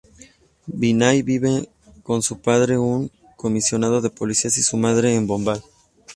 Vinay 0.65 1.21
vive 1.21 1.69
con 2.01 2.23
su 2.23 2.41
padre, 2.41 2.75
un 2.79 3.11
comisionado 3.37 4.01
de 4.01 4.09
policía 4.09 4.49
y 4.49 4.63
su 4.63 4.75
madre 4.75 5.13
en 5.13 5.27
Bombay. 5.27 5.61